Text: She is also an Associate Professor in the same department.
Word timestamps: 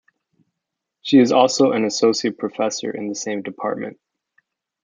She 1.03 1.19
is 1.19 1.31
also 1.31 1.73
an 1.73 1.85
Associate 1.85 2.35
Professor 2.35 2.89
in 2.89 3.07
the 3.07 3.13
same 3.13 3.43
department. 3.43 3.99